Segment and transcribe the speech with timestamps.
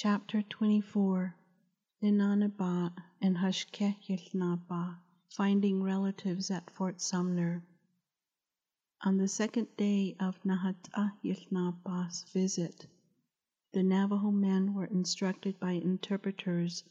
[0.00, 1.34] Chapter 24
[2.04, 7.64] Nínááníbaa' and Hashké Yił Naabaah Finding Relatives at Fort Sumner.
[9.04, 12.86] On the second day of Nahatahilnaba's visit,
[13.72, 16.84] the Navajo men were instructed by interpreters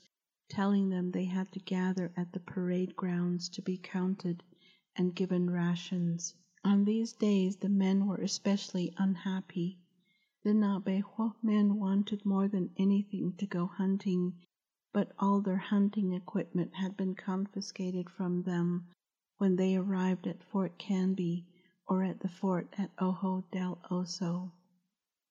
[0.49, 4.43] telling them they had to gather at the parade grounds to be counted
[4.97, 6.35] and given rations.
[6.65, 9.79] On these days the men were especially unhappy.
[10.47, 14.39] The Naabeehó men wanted more than anything to go hunting,
[14.93, 18.87] but all their hunting equipment had been confiscated from them
[19.39, 21.45] when they arrived at Fort Canby
[21.85, 24.53] or at the fort at Ojo del Oso.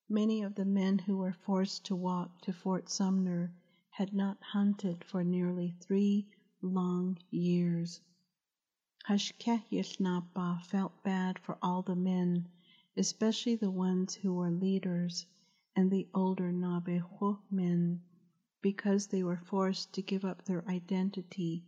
[0.07, 3.55] Many of the men who were forced to walk to Fort Sumner
[3.89, 6.29] had not hunted for nearly three
[6.61, 8.03] long years.
[9.09, 12.49] Hashké Yił Naabaah felt bad for all the men,
[12.99, 15.27] especially the ones who were leaders
[15.75, 18.01] and the older Naabeehó men,
[18.63, 21.63] because they were forced to give up their identity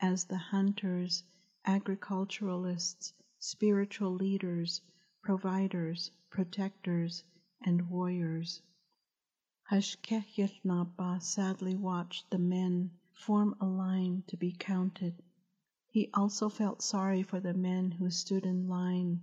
[0.00, 1.24] as the hunters,
[1.64, 4.82] agriculturalists, spiritual leaders,
[5.22, 7.24] providers, protectors,
[7.62, 8.60] and warriors.
[9.70, 15.22] Hashké Yił Naabaah sadly watched the men form a line to be counted.
[15.88, 19.22] He also felt sorry for the men who stood in line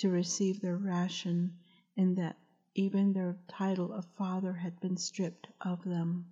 [0.00, 1.56] to receive their ration
[1.96, 2.38] and that
[2.74, 6.24] even their title of father had been stripped of them.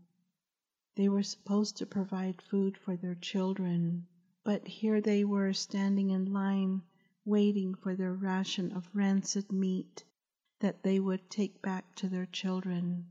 [0.97, 4.07] They were supposed to provide food for their children,
[4.43, 6.83] but here they were standing in line
[7.25, 10.03] waiting for their ration of rancid meat
[10.61, 13.07] that they would take back to their children.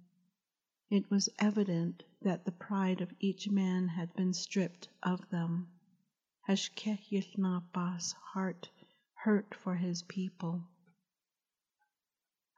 [0.90, 5.68] It was evident that the pride of each man had been stripped of them.
[6.48, 8.70] Hashké Yił Naabaah's heart
[9.28, 10.64] hurt for his people.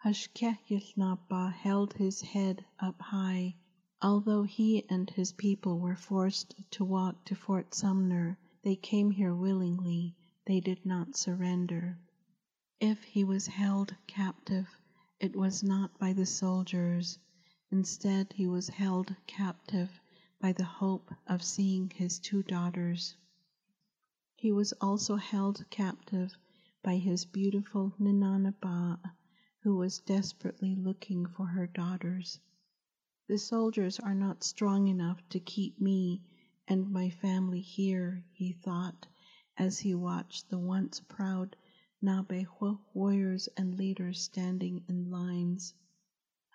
[0.05, 3.55] Hashké Yił Naabaah held his head up high.
[4.03, 9.33] Although he and his people were forced to walk to Fort Sumner, they came here
[9.33, 10.15] willingly.
[10.45, 11.97] They did not surrender.
[12.79, 14.69] If he was held captive,
[15.19, 17.17] it was not by the soldiers.
[17.71, 19.89] Instead, he was held captive
[20.39, 23.15] by the hope of seeing his two daughters.
[24.35, 26.37] He was also held captive
[26.83, 29.11] by his beautiful Nínááníbaa',
[29.63, 32.39] who was desperately looking for her daughters.
[33.27, 36.21] The soldiers are not strong enough to keep me
[36.69, 39.07] and my family here, he thought
[39.57, 41.55] as he watched the once proud
[42.01, 45.73] Naabeehó warriors and leaders standing in lines.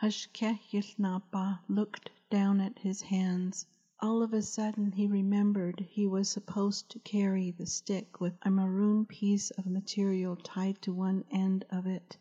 [0.01, 3.67] Hashké Yił Naabaah looked down at his hands.
[4.07, 8.51] All of a sudden he remembered he was supposed to carry the stick with a
[8.51, 12.19] maroon piece of material tied to one end of it,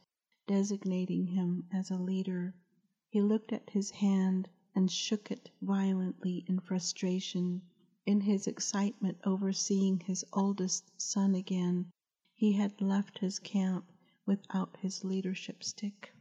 [0.48, 2.56] designating him as a leader.
[3.10, 7.62] He looked at his hand and shook it violently in frustration.
[8.06, 11.92] In his excitement over seeing his oldest son again,
[12.34, 13.92] he had left his camp
[14.26, 16.14] without his leadership stick.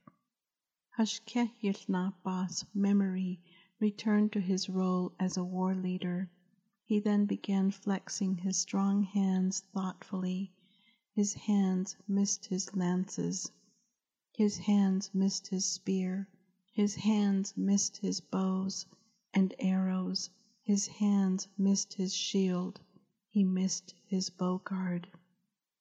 [0.98, 3.38] Hashké Yił Naabaah's memory
[3.82, 6.30] returned to his role as a war leader.
[6.84, 10.52] He then began flexing his strong hands thoughtfully.
[11.16, 13.50] His hands missed his lances.
[14.36, 16.28] His hands missed his spear.
[16.72, 18.86] His hands missed his bows
[19.34, 20.30] and arrows.
[20.62, 22.78] His hands missed his shield.
[23.30, 25.08] He missed his bow guard.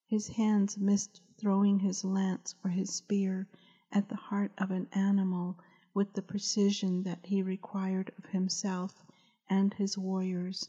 [0.08, 3.46] His hands missed throwing his lance or his spear
[3.92, 5.56] at the heart of an animal
[5.94, 9.04] with the precision that he required of himself
[9.50, 10.68] and his warriors.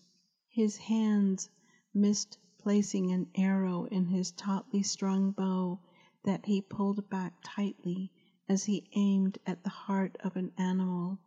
[0.50, 1.50] His hands
[1.94, 5.80] missed placing an arrow in his tautly strung bow
[6.24, 8.12] that he pulled back tightly
[8.50, 11.20] as he aimed at the heart of an animal.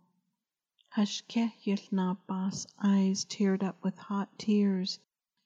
[0.94, 4.98] Hashké Yił Naabaah's eyes teared up with hot tears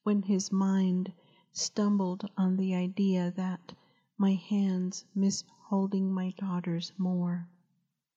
[0.03, 1.13] when his mind
[1.53, 3.73] stumbled on the idea that
[4.17, 7.49] my hands miss holding my daughters more.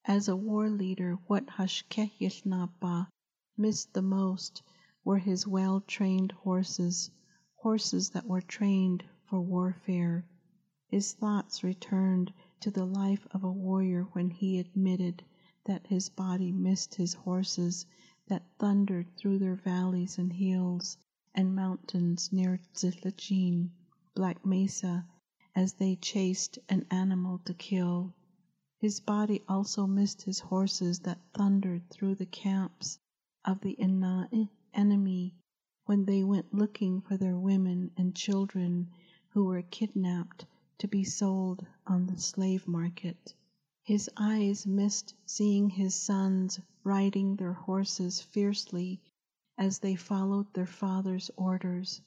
[0.06, 3.08] As a war leader, what Hashké Yił Naabaah
[3.56, 4.62] missed the most
[5.06, 7.10] were his well-trained horses,
[7.56, 10.26] horses that were trained for warfare.
[10.90, 15.24] His thoughts returned to the life of a warrior when he admitted
[15.64, 17.86] that his body missed his horses
[18.28, 20.98] that thundered through their valleys and hills
[21.34, 23.70] and mountains near Dziłíjiin,
[24.16, 25.08] Black Mesa,
[25.56, 28.14] as they chased an animal to kill.
[28.84, 33.00] His body also missed his horses that thundered through the camps
[33.46, 33.80] of the
[34.74, 35.38] enemy
[35.86, 38.90] when they went looking for their women and children
[39.30, 40.46] who were kidnapped
[40.80, 43.34] to be sold on the slave market.
[43.84, 49.00] His eyes missed seeing his sons riding their horses fiercely
[49.58, 52.02] as they followed their father's orders.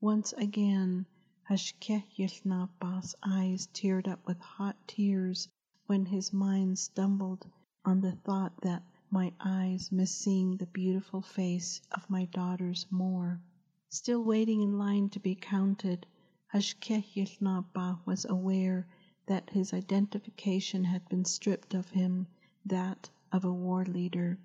[0.00, 1.06] Once again,
[1.50, 5.48] Hashké Yił Naabaah's eyes teared up with hot tears
[5.86, 7.46] when his mind stumbled
[7.84, 13.40] on the thought that my eyes miss seeing the beautiful face of my daughters more.
[13.88, 16.04] Still waiting in line to be counted,
[16.52, 18.88] Hashké Yił Naabaah was aware
[19.26, 22.26] that his identification had been stripped of him,
[22.64, 24.40] that of a war leader.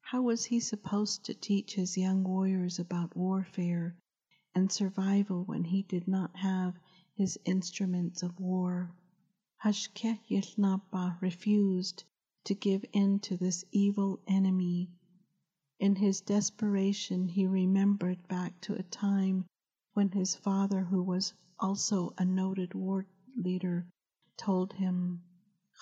[0.00, 3.94] How was he supposed to teach his young warriors about warfare
[4.54, 6.74] and survival when he did not have
[7.14, 8.94] his instruments of war?
[9.62, 12.04] Hashké Yił Naabaah refused
[12.44, 14.88] to give in to this evil enemy.
[15.78, 19.44] In his desperation, he remembered back to a time
[19.92, 23.04] when his father, who was also a noted war
[23.36, 23.86] leader,
[24.38, 25.22] told him,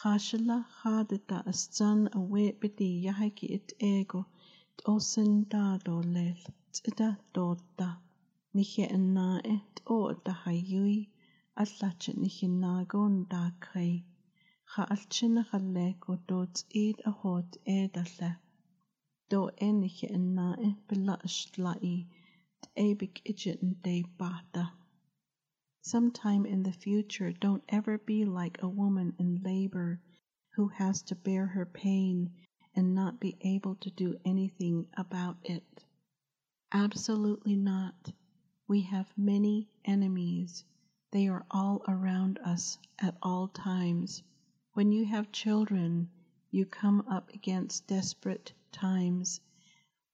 [0.02, 4.26] Khashla khadita astan awebidi yahaki it ego
[4.86, 6.34] osen dado lel
[6.72, 7.98] tida dota
[8.52, 10.12] niche na et o
[11.58, 14.04] hayui atlache niche nagon da krei
[14.74, 18.36] cha alchina chaleko dot id a hot edalle
[19.28, 22.06] do enige na e bela shlai
[22.76, 24.72] ebik ijen de bata
[25.80, 30.00] Sometime in the future, don't ever be like a woman in labor
[30.54, 32.30] who has to bear her pain
[32.74, 35.84] and not be able to do anything about it.
[36.72, 38.12] Absolutely not.
[38.68, 40.64] We have many enemies.
[41.10, 44.22] They are all around us at all times.
[44.74, 46.10] When you have children,
[46.50, 49.40] you come up against desperate times.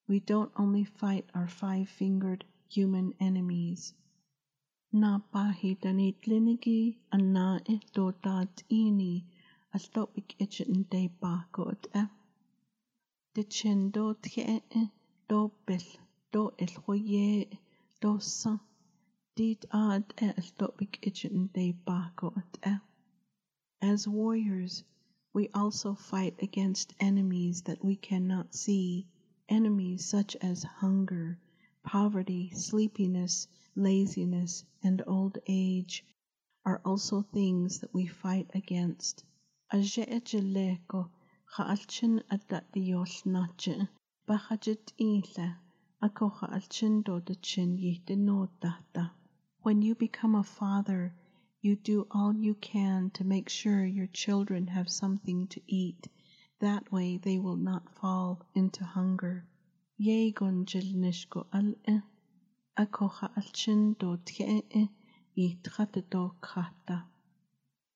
[0.06, 3.94] We don't only fight our five fingered human enemies
[4.94, 7.60] na pahitanit linigi anna
[7.94, 9.24] do dat ini
[9.74, 12.02] as topik itchen de bakot e.
[13.34, 13.42] De
[13.90, 14.82] do tke e
[15.28, 15.86] do bel
[16.30, 17.58] do el hoye
[18.00, 18.60] do san
[19.36, 22.70] dit ad e as topik itchen de bakot e.
[22.70, 22.78] Eh?
[23.82, 24.84] As warriors,
[25.32, 29.08] we also fight against enemies that we cannot see,
[29.48, 31.36] enemies such as hunger,
[31.82, 36.04] poverty, sleepiness, laziness, and old age
[36.64, 39.24] are also things that we fight against.
[39.72, 41.10] Aje'ejeleko
[41.56, 43.88] cha'alchin adatiol nache
[44.28, 45.56] bachajit ile
[46.00, 49.10] ako cha'alchin dodachin yihdenotata.
[49.64, 51.14] When you become a father,
[51.62, 56.06] you do all you can to make sure your children have something to eat.
[56.60, 59.46] That way they will not fall into hunger.
[59.98, 60.04] Do
[66.10, 67.04] do krata.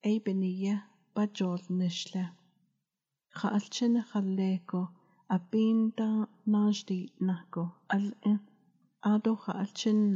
[0.03, 0.82] Ebeniya
[1.14, 2.31] bajol nishle.
[3.37, 4.88] Cha alchin chaleko
[5.29, 8.38] a binda najdi nako al-e
[9.05, 10.14] ado cha alchin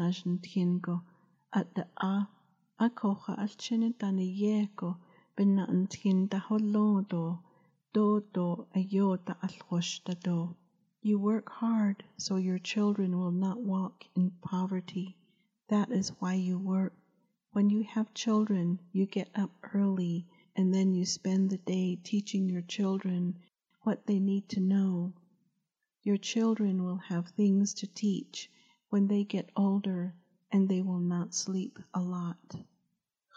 [1.55, 2.29] najn tkingo at the a
[2.81, 4.97] akoha alchin dani yeko
[5.37, 7.43] binna antkin da holodo
[7.93, 9.37] do do ayota
[10.23, 10.57] do.
[11.03, 15.15] You work hard so your children will not walk in poverty.
[15.69, 16.95] That is why you work.
[17.51, 20.27] When you have children, you get up early
[20.57, 23.39] and then you spend the day teaching your children
[23.83, 25.13] what they need to know.
[26.03, 28.51] Your children will have things to teach
[28.89, 30.15] when they get older
[30.53, 32.57] and they will not sleep a lot.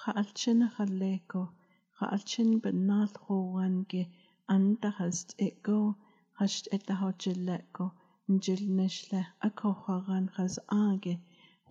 [0.04, 1.50] Cha'alchin chaleko,
[1.98, 4.08] cha'alchin benal wange
[4.50, 5.96] andahast it go
[6.40, 7.86] hasht etahojileko
[8.30, 11.14] njilnishle akoharan chas age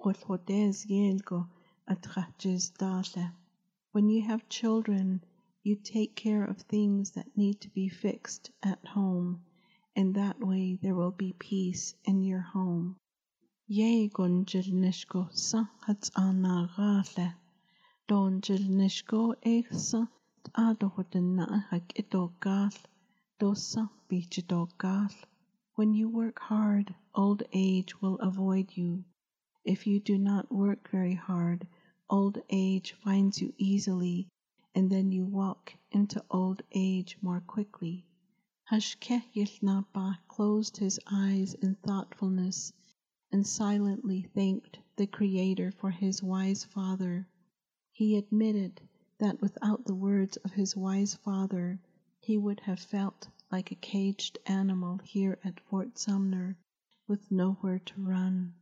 [0.01, 1.41] chulchodes yelgo
[1.93, 3.27] atraches dale.
[3.93, 5.23] When you have children,
[5.63, 9.43] you take care of things that need to be fixed at home,
[9.95, 12.97] and that way there will be peace in your home.
[13.67, 17.35] Ye gonjilnishko sa hats anagale.
[18.07, 20.07] Don jilnishko eksa
[20.55, 22.77] adohodina hak itogal
[23.41, 25.15] dosa bichidogal.
[25.77, 29.03] When you work hard, old age will avoid you.
[29.65, 31.67] If you do not work very hard,
[32.11, 34.29] old age finds you easily,
[34.75, 38.05] and then you walk into old age more quickly.
[38.71, 42.75] Hashké Yił Naabaah closed his eyes in thoughtfulness
[43.35, 47.27] and silently thanked the Creator for his wise father.
[47.91, 48.81] He admitted
[49.19, 51.81] that without the words of his wise father,
[52.21, 56.57] he would have felt like a caged animal here at Fort Sumner
[57.09, 58.55] with nowhere to run.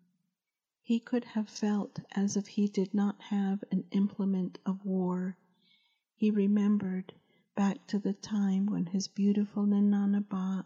[0.80, 5.36] He could have felt as if he did not have an implement of war.
[6.14, 7.12] He remembered
[7.54, 10.64] back to the time when his beautiful Nínááníbaa'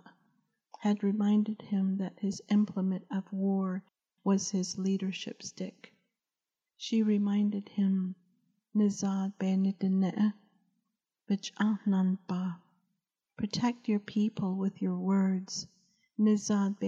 [0.79, 3.83] had reminded him that his implement of war
[4.27, 5.95] was his leadership stick.
[6.77, 8.17] She reminded him,
[8.75, 9.33] Nizad
[11.31, 12.57] Bichananba.
[13.37, 15.69] Protect your people with your words.
[16.19, 16.81] Nizad.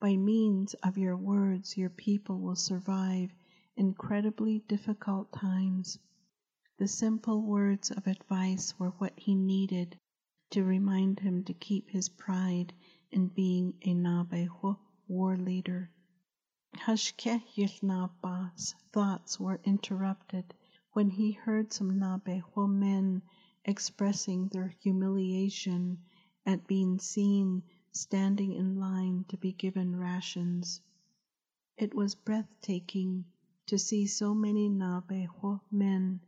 [0.00, 3.34] By means of your words, your people will survive
[3.76, 5.98] incredibly difficult times.
[6.78, 9.98] The simple words of advice were what he needed
[10.52, 12.72] to remind him to keep his pride
[13.12, 15.88] in being a Naabeehó war leader.
[16.74, 20.52] Hashké Yił Naabaah's thoughts were interrupted
[20.92, 23.22] when he heard some Naabeehó men
[23.64, 25.98] expressing their humiliation
[26.44, 30.80] at being seen standing in line to be given rations.
[31.76, 33.24] It was breathtaking
[33.66, 36.20] to see so many Naabeehó men,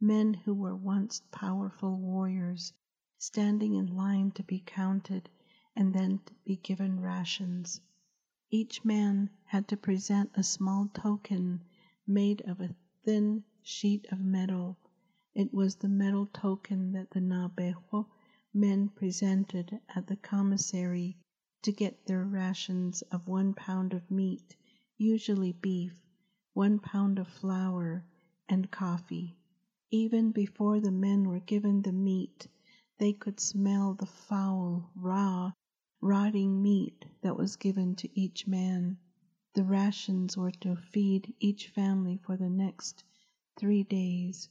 [0.00, 2.74] men who were once powerful warriors,
[3.16, 5.30] standing in line to be counted
[5.78, 7.80] and then be given rations.
[8.50, 11.62] Each man had to present a small token
[12.06, 14.78] made of a thin sheet of metal.
[15.34, 18.06] It was the metal token that the Naabeehó
[18.54, 21.18] men presented at the commissary
[21.62, 24.56] to get their rations of one pound of meat,
[24.96, 26.00] usually beef,
[26.54, 28.02] one pound of flour,
[28.48, 29.36] and coffee.
[29.90, 32.48] Even before the men were given the meat,
[32.98, 35.52] they could smell the foul, raw,
[36.02, 38.98] rotting meat that was given to each man.
[39.54, 43.04] The rations were to feed each family for the next
[43.56, 44.48] three days.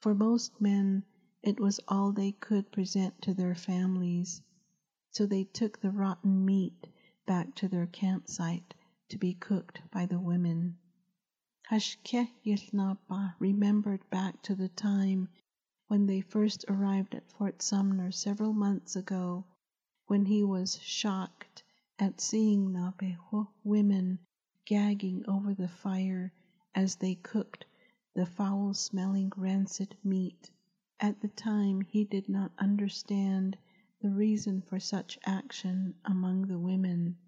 [0.00, 1.04] For most men,
[1.42, 4.40] it was all they could present to their families,
[5.10, 6.86] so they took the rotten meat
[7.26, 8.74] back to their campsite
[9.10, 10.78] to be cooked by the women.
[11.70, 15.28] Hashke Yilnapa remembered back to the time
[15.88, 19.44] when they first arrived at Fort Sumner several months ago,
[20.08, 21.62] when he was shocked
[21.98, 24.18] at seeing Naabeehó women
[24.64, 26.32] gagging over the fire
[26.74, 27.66] as they cooked
[28.14, 30.50] the foul smelling rancid meat.
[30.98, 33.58] At the time, he did not understand
[34.00, 37.18] the reason for such action among the women.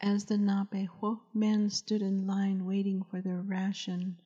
[0.00, 4.18] As the Naabeehó men stood in line waiting for their ration,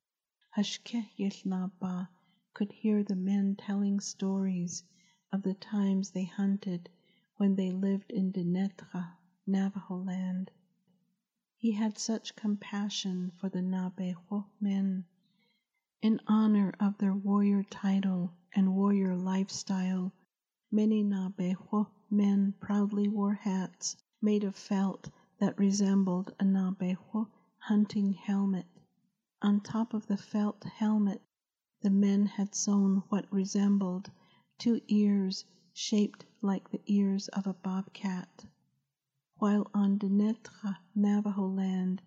[0.57, 2.07] Hashké Yił Naabaah
[2.55, 4.83] could hear the men telling stories
[5.31, 6.89] of the times they hunted
[7.37, 9.11] when they lived in Dinétah,
[9.45, 10.49] Navajo land.
[11.55, 15.05] He had such compassion for the Naabeehó men.
[16.01, 20.11] In honor of their warrior title and warrior lifestyle,
[20.71, 27.29] many Naabeehó men proudly wore hats made of felt that resembled a Naabeehó
[27.59, 28.65] hunting helmet.
[29.43, 31.21] On top of the felt helmet,
[31.81, 34.09] the men had sewn what resembled
[34.57, 38.45] two ears shaped like the ears of a bobcat.
[39.37, 41.99] While on Dinétah, Navajo land,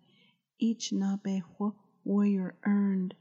[0.56, 3.16] each Naabeehó warrior earned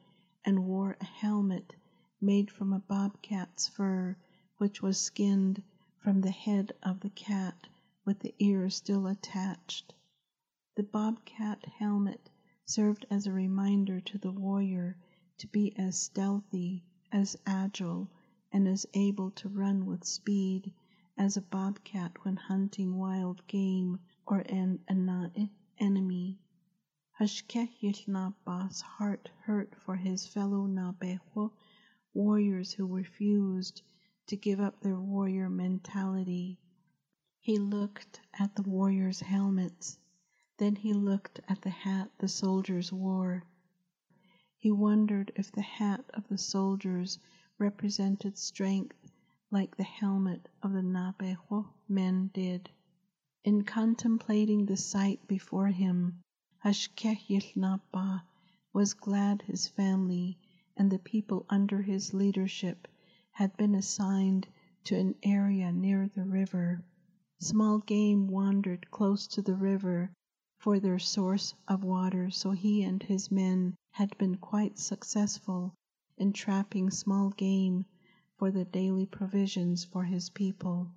[0.46, 1.74] and wore a helmet
[2.22, 4.16] made from a bobcat's fur,
[4.58, 5.64] which was skinned
[5.98, 7.68] from the head of the cat
[8.06, 9.96] with the ears still attached.
[10.76, 12.30] The bobcat helmet
[12.66, 14.96] served as a reminder to the warrior
[15.40, 18.12] to be as stealthy, as agile,
[18.52, 20.72] and as able to run with speed
[21.20, 26.40] as a bobcat when hunting wild game or an, an enemy.
[27.20, 31.52] Hashké Yił Naabaah's heart hurt for his fellow Naabeehó
[32.14, 33.82] warriors who refused
[34.28, 36.58] to give up their warrior mentality.
[37.42, 40.00] He looked at the warriors' helmets
[40.60, 43.44] then he looked at the hat the soldiers wore.
[44.58, 47.18] He wondered if the hat of the soldiers
[47.58, 48.99] represented strength
[49.52, 52.70] like the helmet of the Naabeehó men did.
[53.44, 56.22] In contemplating the sight before him,
[56.64, 58.22] Hashké Yił Naabaah
[58.74, 60.38] was glad his family
[60.78, 62.88] and the people under his leadership
[63.32, 64.48] had been assigned
[64.84, 66.84] to an area near the river.
[67.40, 70.12] Small game wandered close to the river
[70.60, 75.74] for their source of water, so he and his men had been quite successful
[76.18, 77.84] in trapping small game
[78.40, 80.90] for the daily provisions for his people.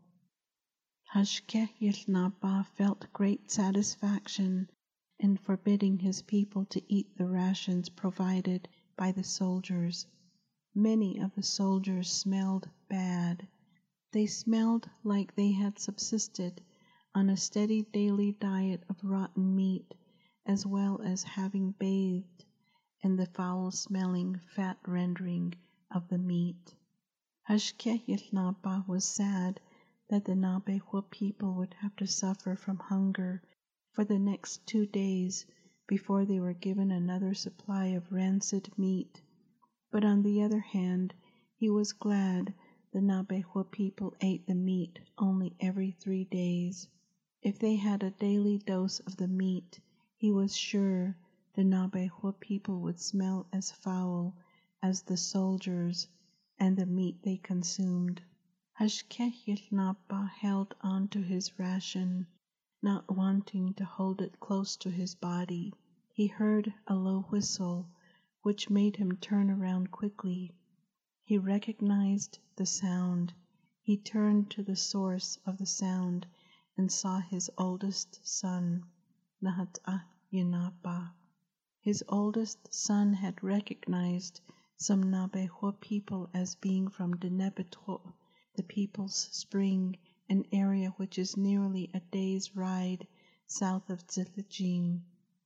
[1.12, 4.70] Hashké Yił Naabaah felt great satisfaction
[5.18, 10.06] in forbidding his people to eat the rations provided by the soldiers.
[10.72, 13.48] Many of the soldiers smelled bad.
[14.12, 16.62] They smelled like they had subsisted
[17.12, 19.94] on a steady daily diet of rotten meat,
[20.46, 22.44] as well as having bathed
[23.02, 25.54] in the foul-smelling fat rendering
[25.90, 26.76] of the meat.
[27.52, 29.60] Hashké Yił Naabaah was sad
[30.08, 33.42] that the Naabeehó people would have to suffer from hunger
[33.90, 35.44] for the next two days
[35.86, 39.20] before they were given another supply of rancid meat.
[39.90, 41.12] But on the other hand,
[41.54, 42.54] he was glad
[42.90, 46.88] the Naabeehó people ate the meat only every three days.
[47.42, 49.78] If they had a daily dose of the meat,
[50.16, 51.18] he was sure
[51.52, 54.38] the Naabeehó people would smell as foul
[54.82, 56.08] as the soldiers
[56.64, 58.22] and the meat they consumed.
[58.78, 62.24] Hashké Yił Naabaah held on to his ration,
[62.80, 65.74] not wanting to hold it close to his body.
[66.12, 67.88] He heard a low whistle,
[68.42, 70.52] which made him turn around quickly.
[71.24, 73.32] He recognized the sound.
[73.82, 76.28] He turned to the source of the sound
[76.76, 78.84] and saw his oldest son,
[79.42, 81.10] Nahat'a Yinapa.
[81.80, 84.40] His oldest son had recognized
[84.82, 88.14] some Naabeehó people as being from Denebetro,
[88.56, 89.96] the People's Spring,
[90.28, 93.06] an area which is nearly a day's ride
[93.46, 95.00] south of Dziłíjiin.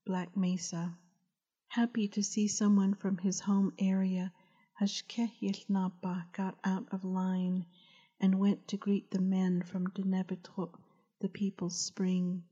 [0.07, 0.97] Black Mesa.
[1.69, 4.33] Happy to see someone from his home area,
[4.81, 7.67] Hashké Yił Naabaah got out of line
[8.19, 10.81] and went to greet the men from Denebetro,
[11.21, 12.43] the People's Spring.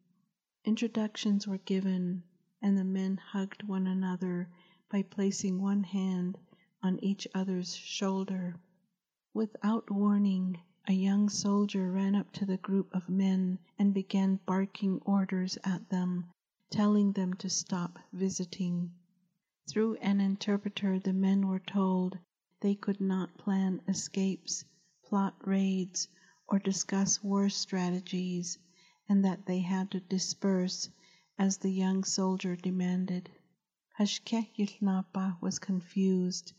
[0.66, 2.24] Introductions were given,
[2.60, 4.50] and the men hugged one another
[4.90, 6.36] by placing one hand
[6.84, 8.54] on each other's shoulder.
[9.32, 15.00] Without warning, a young soldier ran up to the group of men and began barking
[15.06, 16.26] orders at them
[16.70, 18.92] telling them to stop visiting.
[19.68, 22.18] Through an interpreter, the men were told
[22.60, 24.64] they could not plan escapes,
[25.04, 26.08] plot raids,
[26.48, 28.58] or discuss war strategies,
[29.08, 30.90] and that they had to disperse
[31.38, 33.30] as the young soldier demanded.
[33.98, 36.52] Hashké Yił Naabaah was confused.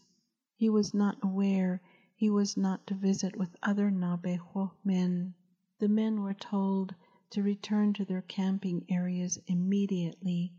[0.66, 1.80] He was not aware
[2.16, 5.36] he was not to visit with other Naabeehó men.
[5.78, 6.96] The men were told
[7.30, 10.54] to return to their camping areas immediately.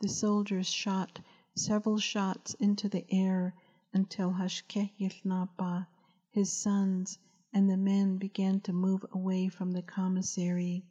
[0.00, 1.18] The soldiers shot
[1.56, 3.56] several shots into the air
[3.92, 5.88] until Hashké Yił Naabaah,
[6.30, 7.18] his sons,
[7.52, 10.84] and the men began to move away from the commissary.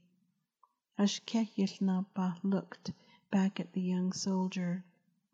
[1.00, 2.92] Hashké Yił Naabaah looked
[3.32, 4.84] back at the young soldier.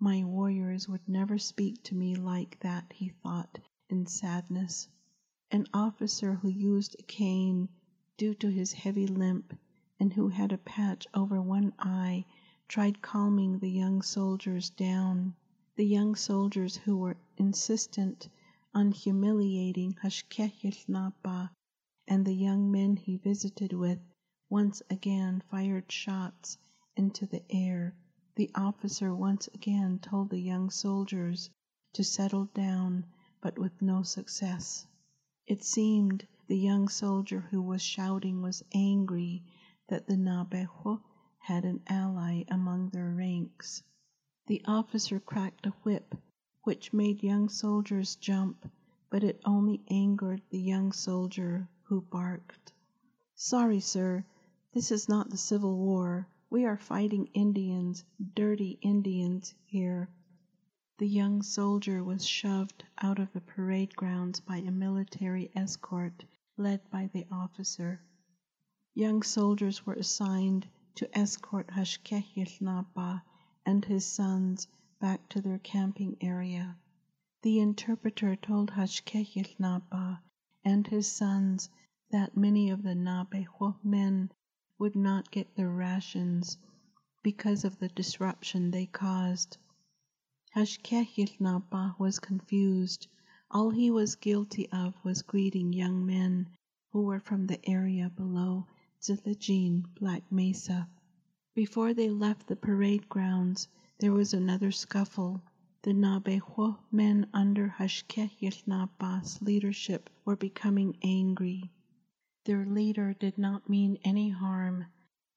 [0.06, 4.90] My warriors would never speak to me like that, he thought in sadness.
[5.50, 7.70] An officer who used a cane
[8.18, 9.58] due to his heavy limp,
[10.02, 12.26] and who had a patch over one eye,
[12.68, 15.36] tried calming the young soldiers down.
[15.78, 18.28] The young soldiers who were insistent
[18.74, 21.52] on humiliating Hashké Yił Naabaah
[22.10, 24.00] and the young men he visited with
[24.50, 26.58] once again fired shots
[26.98, 27.96] into the air.
[28.36, 31.52] The officer once again told the young soldiers
[31.94, 33.06] to settle down,
[33.42, 34.88] but with no success.
[35.46, 39.44] It seemed the young soldier who was shouting was angry
[39.88, 41.04] that the Naabeehó
[41.38, 43.84] had an ally among their ranks.
[44.48, 46.16] The officer cracked a whip,
[46.64, 48.68] which made young soldiers jump,
[49.12, 52.74] but it only angered the young soldier, who barked.
[53.36, 54.26] Sorry, sir,
[54.72, 56.28] this is not the Civil War.
[56.54, 60.08] We are fighting Indians, dirty Indians, here.
[61.00, 66.24] The young soldier was shoved out of the parade grounds by a military escort
[66.56, 68.04] led by the officer.
[68.94, 73.24] Young soldiers were assigned to escort Hashké Yił Naabaah
[73.66, 74.68] and his sons
[75.02, 76.78] back to their camping area.
[77.42, 80.20] The interpreter told Hashké Yił Naabaah
[80.64, 81.72] and his sons
[82.12, 84.32] that many of the Naabeehó men
[84.84, 86.58] would not get their rations
[87.24, 89.56] because of the disruption they caused.
[90.54, 93.08] Hashké Yił Naabaah was confused.
[93.50, 96.50] All he was guilty of was greeting young men
[96.92, 98.68] who were from the area below
[99.02, 100.90] Dziłíjiin, Black Mesa.
[101.56, 103.70] Before they left the parade grounds,
[104.00, 105.42] there was another scuffle.
[105.84, 111.72] The Naabeehó men under Hashké Yił Naabaah's leadership were becoming angry.
[112.46, 114.88] Their leader did not mean any harm,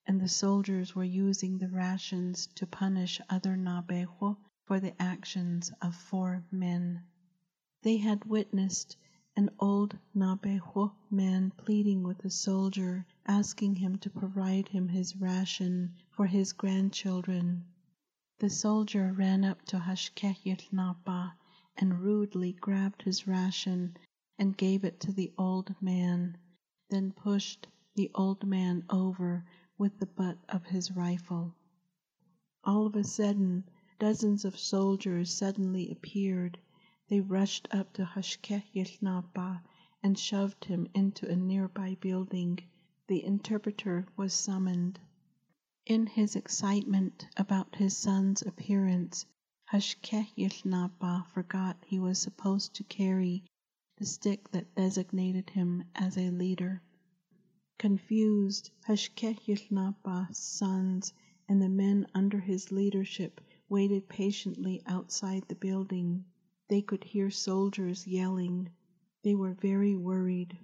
[0.08, 5.94] and the soldiers were using the rations to punish other Naabeehó for the actions of
[5.94, 7.04] four men.
[7.82, 8.96] They had witnessed
[9.36, 15.94] an old Naabeehó man pleading with a soldier, asking him to provide him his ration
[16.10, 17.66] for his grandchildren.
[18.40, 21.34] The soldier ran up to Hashké Yił Naabaah
[21.76, 23.96] and rudely grabbed his ration
[24.40, 26.36] and gave it to the old man,
[26.88, 29.44] then pushed the old man over
[29.76, 31.52] with the butt of his rifle.
[32.62, 33.64] All of a sudden,
[33.98, 36.58] dozens of soldiers suddenly appeared.
[37.08, 39.62] They rushed up to Hashké Yił Naabaah
[40.02, 42.60] and shoved him into a nearby building.
[43.08, 45.00] The interpreter was summoned.
[45.86, 49.26] In his excitement about his son's appearance,
[49.72, 53.42] Hashké Yił Naabaah forgot he was supposed to carry
[53.96, 56.82] the stick that designated him as a leader.
[57.78, 61.14] Confused, Hashké Yił Naabaah's sons
[61.48, 66.24] and the men under his leadership waited patiently outside the building.
[66.68, 68.68] They could hear soldiers yelling.
[69.22, 70.58] They were very worried.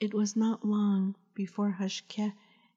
[0.00, 2.32] It was not long before Hashké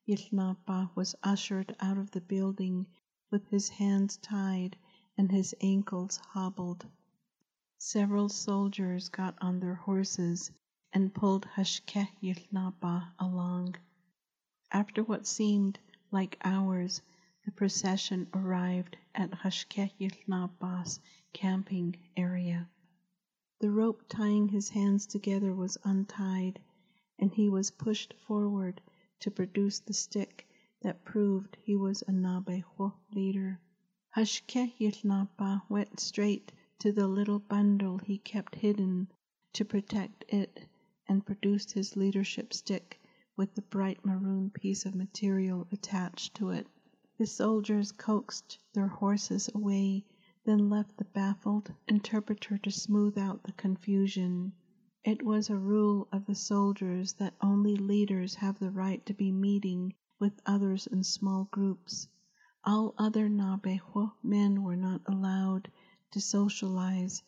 [0.07, 2.85] Yił Naabaah was ushered out of the building
[3.31, 4.77] with his hands tied
[5.17, 6.85] and his ankles hobbled.
[7.87, 10.49] Several soldiers got on their horses
[10.91, 13.75] and pulled Hashké Yił Naabaah along.
[14.71, 15.77] After what seemed
[16.09, 17.03] like hours,
[17.45, 20.99] the procession arrived at Hashké Yił Naabaah's
[21.31, 22.67] camping area.
[23.59, 26.59] The rope tying his hands together was untied,
[27.19, 28.81] and he was pushed forward
[29.19, 30.49] to produce the stick
[30.81, 33.59] that proved he was a Naabeehó leader.
[34.17, 39.07] Hashké Yił Naabaah went straight to the little bundle he kept hidden
[39.53, 40.67] to protect it
[41.07, 42.99] and produced his leadership stick
[43.37, 46.67] with the bright maroon piece of material attached to it.
[47.17, 50.03] The soldiers coaxed their horses away,
[50.43, 54.51] then left the baffled interpreter to smooth out the confusion.
[55.05, 59.31] It was a rule of the soldiers that only leaders have the right to be
[59.31, 62.09] meeting with others in small groups.
[62.65, 65.71] All other Naabeehó men were not allowed
[66.15, 67.21] to socialize,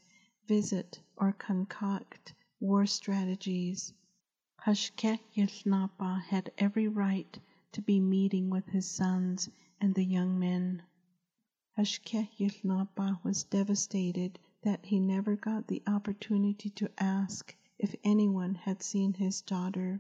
[0.48, 3.94] visit, or concoct war strategies.
[4.66, 7.38] Hashké Yił Naabaah had every right
[7.74, 9.50] to be meeting with his sons
[9.82, 10.82] and the young men.
[11.78, 18.56] Hashké Yił Naabaah was devastated that he never got the opportunity to ask if anyone
[18.56, 20.00] had seen his daughter.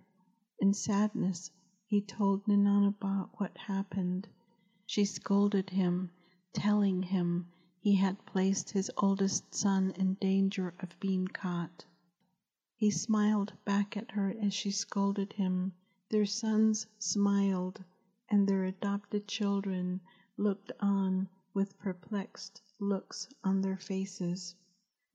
[0.59, 1.51] In sadness,
[1.87, 4.29] he told Nínááníbaa' what happened.
[4.85, 6.09] She scolded him,
[6.53, 7.47] telling him
[7.87, 11.85] he had placed his oldest son in danger of being caught.
[12.75, 15.71] He smiled back at her as she scolded him.
[16.09, 17.81] Their sons smiled,
[18.27, 20.01] and their adopted children
[20.35, 24.53] looked on with perplexed looks on their faces.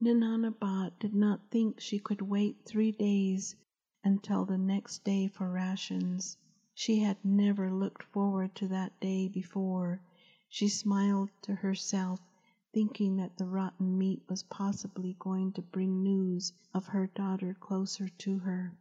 [0.03, 3.55] Nínááníbaa' did not think she could wait three days
[4.03, 6.39] until the next day for rations.
[6.73, 10.01] She had never looked forward to that day before.
[10.49, 12.19] She smiled to herself,
[12.73, 18.09] thinking that the rotten meat was possibly going to bring news of her daughter closer
[18.09, 18.73] to her.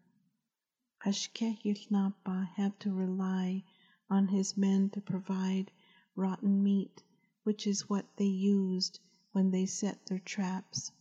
[1.04, 3.64] Hashké Yił Naabaah had to rely
[4.10, 5.72] on his men to provide
[6.16, 7.04] rotten meat,
[7.44, 9.00] which is what they used
[9.34, 10.92] when they set their traps.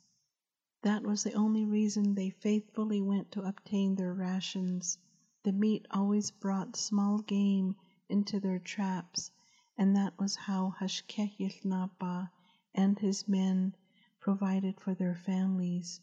[0.82, 4.98] That was the only reason they faithfully went to obtain their rations.
[5.44, 7.76] The meat always brought small game
[8.08, 9.30] into their traps,
[9.78, 12.30] and that was how Hashké Yił Naabaah
[12.74, 13.74] and his men
[14.20, 16.00] provided for their families.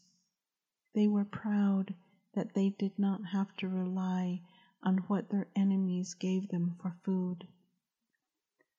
[0.94, 1.94] They were proud
[2.34, 4.42] that they did not have to rely
[4.82, 7.46] on what their enemies gave them for food.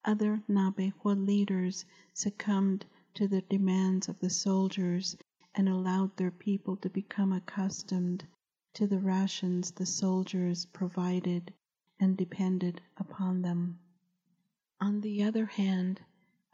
[0.06, 5.18] Other Naabeehó leaders succumbed to the demands of the soldiers
[5.56, 8.26] and allowed their people to become accustomed
[8.74, 11.54] to the rations the soldiers provided
[12.00, 13.80] and depended upon them.
[14.80, 16.00] On the other hand,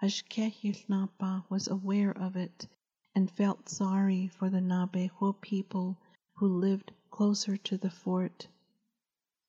[0.02, 2.68] Hashké Yił Naabaah was aware of it
[3.16, 5.98] and felt sorry for the Naabeehó people
[6.34, 8.46] who lived closer to the fort.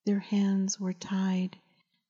[0.05, 1.59] Their hands were tied.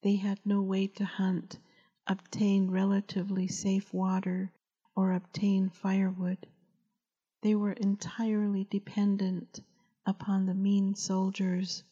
[0.03, 1.59] They had no way to hunt,
[2.07, 4.53] obtain relatively safe water,
[4.95, 6.47] or obtain firewood.
[7.41, 9.61] They were entirely dependent
[10.05, 11.83] upon the mean soldiers.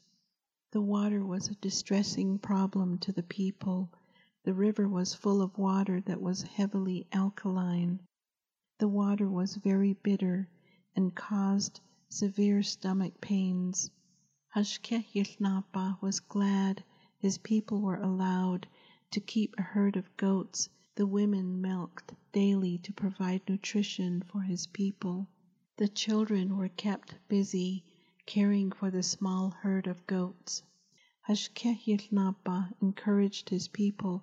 [0.73, 3.91] The water was a distressing problem to the people.
[4.45, 8.01] The river was full of water that was heavily alkaline.
[8.79, 10.51] The water was very bitter
[10.95, 11.81] and caused
[12.11, 13.91] severe stomach pains.
[14.55, 16.85] Hashké Yił Naabaah was glad
[17.17, 18.69] his people were allowed
[19.13, 24.67] to keep a herd of goats the women milked daily to provide nutrition for his
[24.67, 25.27] people.
[25.79, 27.83] The children were kept busy
[28.27, 30.63] caring for the small herd of goats.
[31.27, 34.23] Hashké Yił Naabaah encouraged his people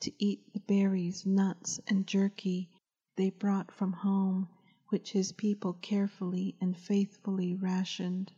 [0.00, 2.68] to eat the berries, nuts, and jerky
[3.16, 4.48] they brought from home,
[4.90, 8.32] which his people carefully and faithfully rationed.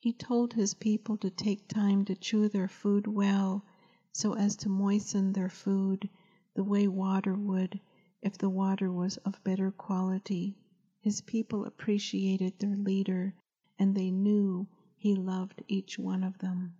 [0.00, 3.64] He told his people to take time to chew their food well
[4.12, 6.08] so as to moisten their food
[6.54, 7.80] the way water would
[8.22, 10.56] if the water was of better quality.
[11.00, 13.34] His people appreciated their leader,
[13.78, 16.76] and they knew he loved each one of them.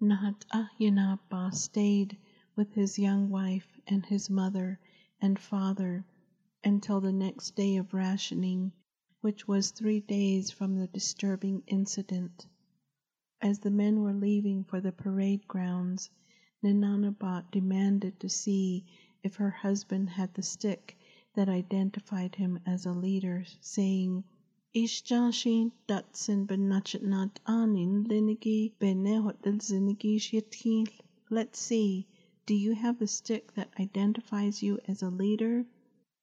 [0.00, 2.16] Nahat Ahyanapa stayed
[2.56, 4.78] with his young wife and his mother
[5.20, 6.04] and father
[6.62, 8.70] until the next day of rationing,
[9.20, 12.46] which was three days from the disturbing incident.
[13.40, 16.10] As the men were leaving for the parade grounds,
[16.62, 18.86] Nínááníbaa' demanded to see
[19.22, 20.96] if her husband had the stick
[21.34, 24.22] that identified him as a leader, saying,
[24.74, 30.88] Ishjashin datsin benachatnat anin linigi benehotel zinigi shiatil.
[31.30, 32.06] Let's see,
[32.46, 35.64] do you have the stick that identifies you as a leader?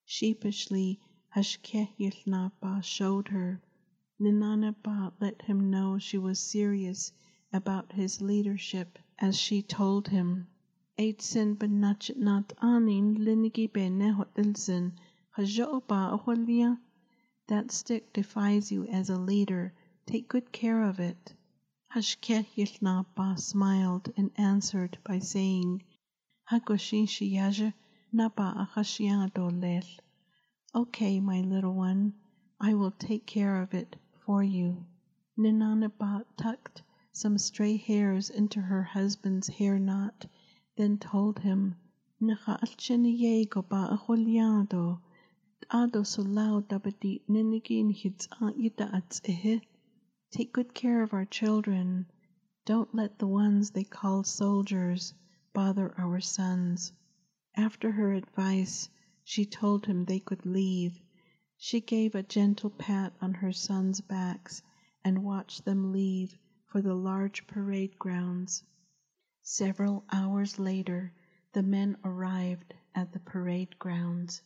[0.06, 1.00] Sheepishly,
[1.36, 3.60] Hashké Yił Naabaah showed her.
[4.20, 7.12] Nínááníbaa' let him know she was serious
[7.52, 10.46] about his leadership as she told him.
[11.00, 14.92] Aitsen benachatnat anin linigi benehotelzin
[15.36, 16.80] hajoba aholia.
[17.48, 19.74] That stick defies you as a leader.
[20.06, 21.34] Take good care of it.
[21.96, 25.82] Hashké Yił Naabaah smiled and answered by saying,
[26.52, 27.74] Hagoshin shiyaja
[28.12, 29.86] naba ahashiado lel.
[30.76, 32.14] Okay, my little one,
[32.60, 34.86] I will take care of it for you.
[35.38, 36.84] Nínááníbaa' tucked
[37.14, 40.26] some stray hairs into her husband's hair knot,
[40.76, 41.78] then told him,
[42.20, 45.00] Nika alcheniego ba aholiado,
[45.70, 49.62] ado solau dabadi ninigin yitaats ehe.
[50.32, 52.08] Take good care of our children.
[52.66, 55.14] Don't let the ones they call soldiers
[55.54, 56.94] bother our sons.
[57.56, 58.90] After her advice,
[59.24, 61.00] she told him they could leave.
[61.58, 64.64] She gave a gentle pat on her sons' backs
[65.04, 68.64] and watched them leave for the large parade grounds.
[69.42, 71.12] Several hours later,
[71.54, 74.42] the men arrived at the parade grounds.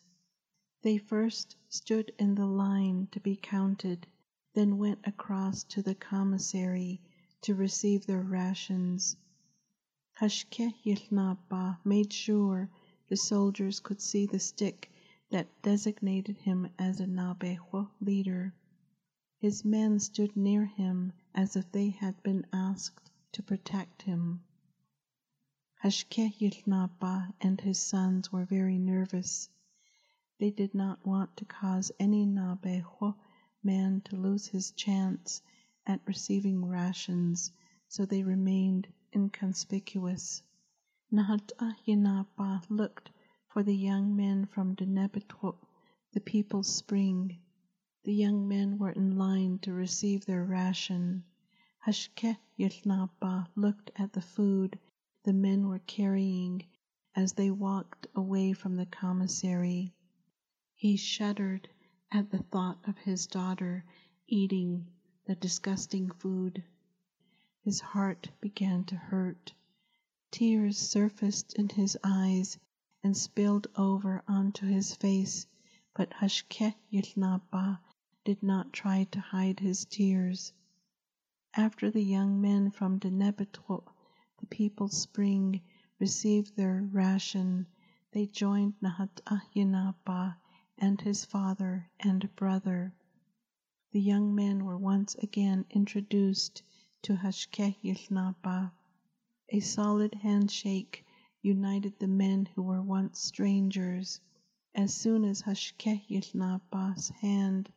[0.82, 4.08] They first stood in the line to be counted,
[4.54, 7.02] then went across to the commissary
[7.41, 9.15] to receive their rations.
[10.17, 12.69] Hashke Yilnapa made sure
[13.10, 14.89] the soldiers could see the stick
[15.30, 18.54] that designated him as a Naabeehó leader.
[19.39, 24.41] His men stood near him as if they had been asked to protect him.
[25.84, 29.49] Hashké Yił Naabaah and his sons were very nervous.
[30.38, 33.17] They did not want to cause any Naabeehó
[33.62, 35.41] man to lose his chance
[35.86, 37.51] at receiving rations,
[37.89, 40.43] so they remained inconspicuous.
[41.12, 43.10] Nahatahyanapa looked
[43.47, 45.56] for the young men from Denebetwo,
[46.12, 47.39] the people's spring.
[48.04, 51.23] The young men were in line to receive their ration.
[51.88, 54.78] Hashke Yilnapa looked at the food
[55.23, 56.63] the men were carrying
[57.15, 59.93] as they walked away from the commissary.
[60.75, 61.69] He shuddered
[62.12, 63.86] at the thought of his daughter
[64.28, 64.88] eating
[65.25, 66.63] the disgusting food.
[67.65, 69.51] His heart began to hurt.
[70.30, 72.60] Tears surfaced in his eyes
[73.04, 75.47] and spilled over onto his face,
[75.95, 77.80] but Hashke Yilnapa
[78.23, 80.54] did not try to hide his tears.
[81.56, 83.84] After the young men from Denebetro,
[84.38, 85.60] the people's spring,
[85.97, 87.65] received their ration,
[88.12, 90.38] they joined Nahat Ahyanapa
[90.78, 92.93] and his father and brother.
[93.91, 96.62] The young men were once again introduced
[97.06, 98.72] to Hashké Yił Naabaah.
[99.50, 101.06] A solid handshake
[101.44, 104.20] united the men who were once strangers.
[104.74, 107.72] As soon as Hashké Yił Naabaah's hand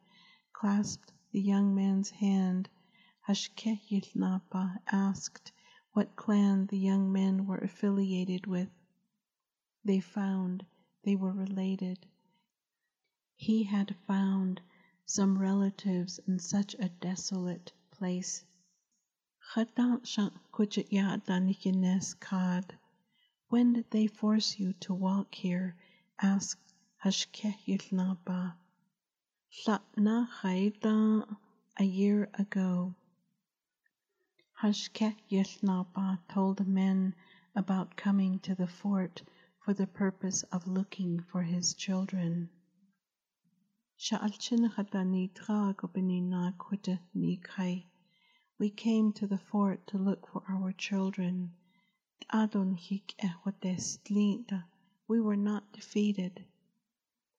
[0.54, 2.70] clasped the young man's hand,
[3.28, 5.52] Hashke Yilnapa asked
[5.92, 8.70] what clan the young men were affiliated with.
[9.84, 10.64] They found
[11.02, 12.06] they were related.
[13.36, 14.62] He had found
[15.04, 18.42] some relatives in such a desolate place.
[23.48, 25.74] When did they force you to walk here?
[26.20, 28.52] asked Hashké Yił Naabaah.
[31.78, 32.94] A year ago.
[34.60, 37.14] Hashké Yił Naabaah told the men
[37.54, 39.22] about coming to the fort
[39.60, 42.50] for the purpose of looking for his children.
[48.60, 51.52] We came to the fort to look for our children.
[55.06, 56.44] We were not defeated.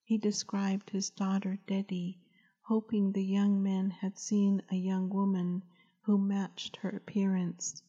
[0.02, 2.16] He described his daughter Dedi,
[2.62, 5.62] hoping the young men had seen a young woman
[6.00, 7.82] who matched her appearance.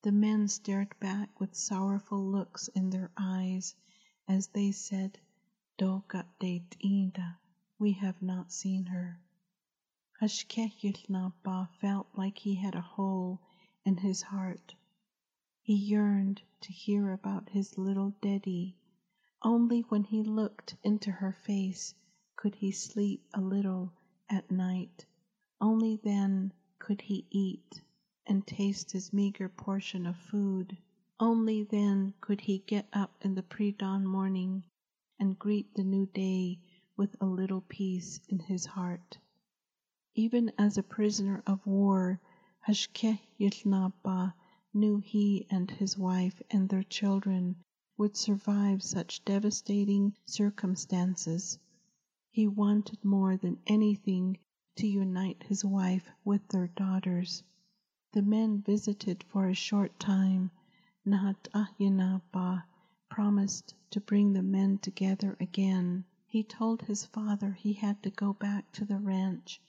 [0.00, 3.74] The men stared back with sorrowful looks in their eyes
[4.26, 5.18] as they said,
[5.76, 6.02] de
[7.78, 9.20] we have not seen her.
[10.20, 13.40] Hashké Yił Naabaah felt like he had a hole
[13.84, 14.74] in his heart.
[15.62, 18.74] He yearned to hear about his little Dedi.
[19.42, 21.94] Only when he looked into her face
[22.34, 23.92] could he sleep a little
[24.28, 25.06] at night.
[25.60, 27.80] Only then could he eat
[28.26, 30.78] and taste his meager portion of food.
[31.20, 34.64] Only then could he get up in the pre dawn morning
[35.20, 36.58] and greet the new day
[36.96, 39.18] with a little peace in his heart.
[40.20, 42.20] Even as a prisoner of war,
[42.66, 43.20] Hashké
[44.74, 47.54] knew he and his wife and their children
[47.96, 51.60] would survive such devastating circumstances.
[52.32, 54.38] He wanted more than anything
[54.74, 57.44] to unite his wife with their daughters.
[58.10, 60.50] The men visited for a short time.
[61.06, 61.46] Nahat
[63.08, 66.04] promised to bring the men together again.
[66.26, 69.60] He told his father he had to go back to the ranch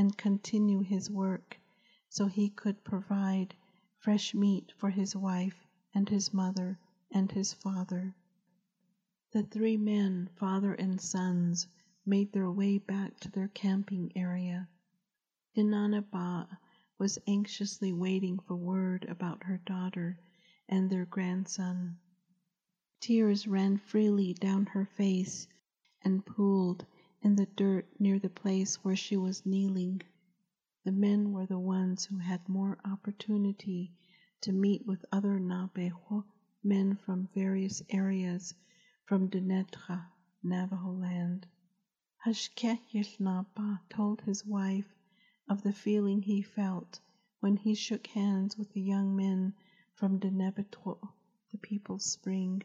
[0.00, 1.60] and continue his work
[2.08, 3.54] so he could provide
[3.98, 6.78] fresh meat for his wife and his mother
[7.10, 8.14] and his father.
[9.32, 11.66] The three men, father and sons,
[12.06, 14.70] made their way back to their camping area.
[15.54, 16.48] Nínááníbaa'
[16.96, 20.18] was anxiously waiting for word about her daughter
[20.66, 21.98] and their grandson.
[23.00, 25.46] Tears ran freely down her face
[26.00, 26.86] and pooled
[27.22, 30.00] in the dirt near the place where she was kneeling.
[30.84, 33.92] The men were the ones who had more opportunity
[34.40, 36.24] to meet with other Naabeehó
[36.64, 38.54] men from various areas
[39.04, 40.06] from Dinétah,
[40.42, 41.46] Navajo land.
[42.24, 44.94] Hashké Yił Naabaah told his wife
[45.46, 47.00] of the feeling he felt
[47.40, 49.52] when he shook hands with the young men
[49.92, 51.12] from Denebetro,
[51.50, 52.62] the people's spring.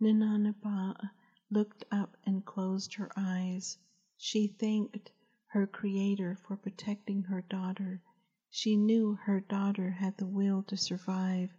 [0.00, 1.10] Nínááníbaa'
[1.48, 3.78] looked up and closed her eyes.
[4.16, 5.12] She thanked
[5.46, 8.02] her Creator for protecting her daughter.
[8.50, 11.50] She knew her daughter had the will to survive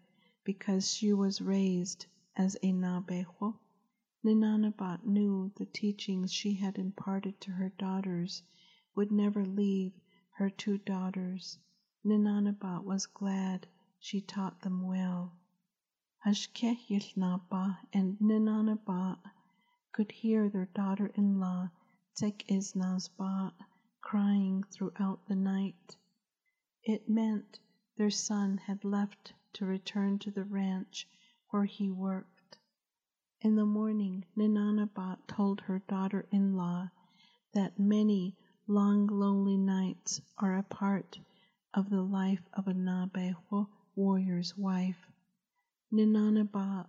[0.43, 3.57] because she was raised as a Naabeehó.
[4.25, 8.43] Nínááníbaa' knew the teachings she had imparted to her daughters
[8.95, 9.93] would never leave
[10.31, 11.59] her two daughters.
[12.05, 13.67] Nínááníbaa' was glad
[13.99, 15.31] she taught them well.
[16.25, 19.19] Hashké Yił Naabaah and Nínááníbaa'
[19.91, 21.69] could hear their daughter-in-law
[22.15, 23.53] Tekisnazbat
[24.01, 25.95] crying throughout the night.
[26.83, 27.59] It meant
[27.97, 31.07] their son had left to return to the ranch
[31.49, 32.57] where he worked.
[33.41, 36.89] In the morning, Nínááníbaa' told her daughter-in-law
[37.53, 38.35] that many
[38.67, 41.19] long lonely nights are a part
[41.73, 45.07] of the life of a Naabeehó warrior's wife.
[45.93, 46.87] Nínááníbaa'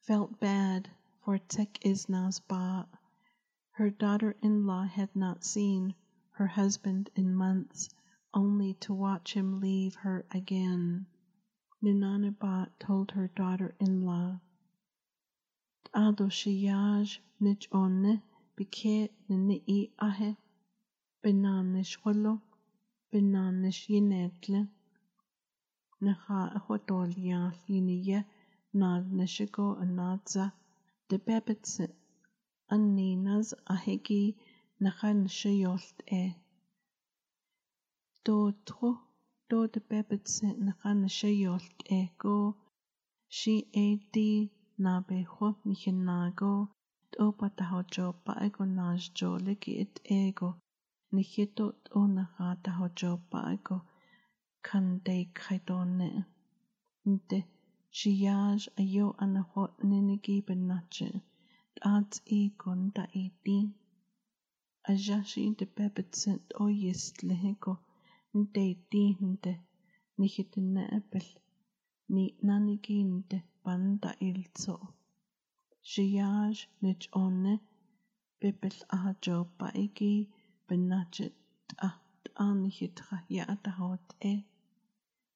[0.00, 0.90] felt bad
[1.28, 2.86] for Tekisnazbat.
[3.72, 5.94] Her daughter-in-law had not seen
[6.30, 7.90] her husband in months,
[8.32, 11.04] only to watch him leave her again.
[11.84, 14.40] Nínááníbaa' told her daughter-in-law,
[15.94, 18.22] Adoshiyaj nich onne
[18.56, 20.34] bike nini ahe
[21.22, 22.40] benanish walo
[23.12, 24.66] benanish yinedle
[26.00, 28.24] naha ahotolya liniye
[28.72, 30.52] nad nishigo anadza
[31.08, 31.84] de bebetse
[32.74, 34.22] anninas ahegi
[34.82, 36.24] nahan shiyolt e
[38.24, 38.90] do tro
[39.48, 42.36] do de bebetse nahan shiyolt e go.
[43.36, 44.30] Shi e di
[44.84, 46.52] na be ho nihinago
[47.12, 50.48] do patahojo pa ego najjo liki it ego
[51.14, 51.66] nihito
[51.98, 53.76] o naha tahojo pa ego
[54.66, 56.08] kande kaidone
[57.10, 57.38] nte
[57.96, 61.08] shiyaj ayo anaho ninigi benache.
[61.94, 63.58] Ads e gonda e di.
[64.90, 67.74] Ajashi de bebetsen o yist lehego.
[68.38, 69.52] Nte di nte
[70.18, 71.26] nihitine ebel
[72.14, 74.76] ni nanigi nte banda ilzo.
[75.90, 77.52] Shiyaj nich onne
[78.40, 79.36] bebel ahajo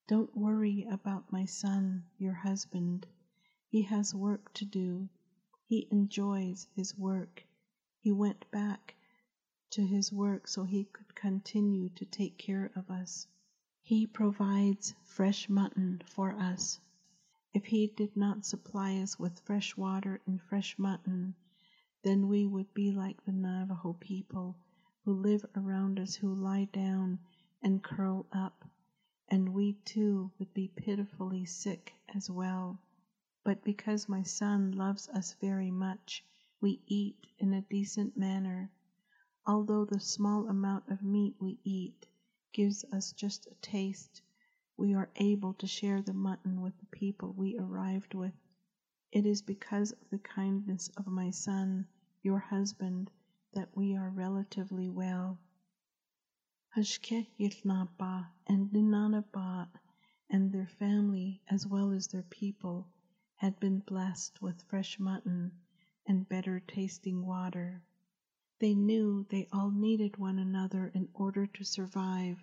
[0.08, 3.06] Don't worry about my son, your husband.
[3.68, 5.08] He has work to do.
[5.64, 7.46] He enjoys his work.
[8.00, 8.96] He went back
[9.70, 13.28] to his work so he could continue to take care of us.
[13.80, 16.80] He provides fresh mutton for us.
[17.54, 21.36] If he did not supply us with fresh water and fresh mutton,
[22.02, 24.56] then we would be like the Navajo people
[25.04, 27.20] who live around us who lie down
[27.62, 28.64] and curl up
[29.32, 32.78] and we too would be pitifully sick as well.
[33.42, 36.22] But because my son loves us very much,
[36.60, 38.70] we eat in a decent manner.
[39.46, 42.06] Although the small amount of meat we eat
[42.52, 44.20] gives us just a taste,
[44.76, 48.34] we are able to share the mutton with the people we arrived with.
[49.12, 51.86] It is because of the kindness of my son,
[52.22, 53.10] your husband,
[53.54, 55.38] that we are relatively well.
[56.74, 59.68] Hashke Yilnapa and Nínááníbaa'
[60.30, 62.86] and their family, as well as their people,
[63.34, 65.52] had been blessed with fresh mutton
[66.06, 67.82] and better tasting water.
[68.58, 72.42] They knew they all needed one another in order to survive.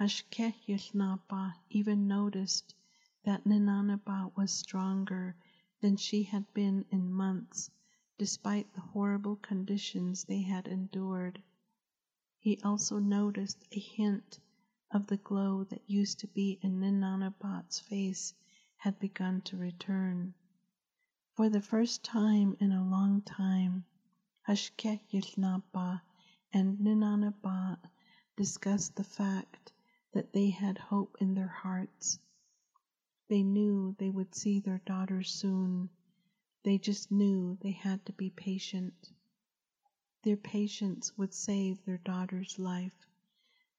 [0.00, 2.74] Hashké Yił Naabaah even noticed
[3.22, 5.36] that Nínááníbaa' was stronger
[5.80, 7.70] than she had been in months,
[8.18, 11.40] despite the horrible conditions they had endured.
[12.44, 14.40] He also noticed a hint
[14.90, 18.34] of the glow that used to be in Nínááníbaa's face
[18.78, 20.34] had begun to return.
[21.36, 23.84] For the first time in a long time,
[24.48, 26.00] Hashké Yił Naabaah
[26.52, 27.78] and Nínááníbaa'
[28.36, 29.72] discussed the fact
[30.10, 32.18] that they had hope in their hearts.
[33.28, 35.90] They knew they would see their daughter soon.
[36.64, 39.12] They just knew they had to be patient.
[40.24, 42.94] Their patience would save their daughter's life.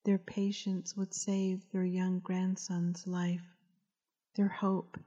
[0.04, 3.46] Their patience would save their young grandson's life.
[4.36, 5.00] Their hope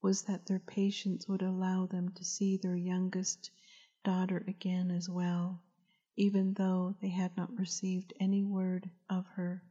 [0.00, 3.50] was that their patience would allow them to see their youngest
[4.02, 5.62] daughter again as well,
[6.16, 9.62] even though they had not received any word of her.